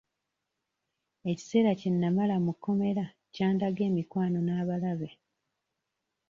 Ekiseera 1.31 1.71
kye 1.79 1.89
namala 1.93 2.35
mu 2.45 2.53
kkomera 2.55 3.05
kyandaga 3.33 3.81
emikwano 3.89 4.39
n'abalabe. 4.43 5.09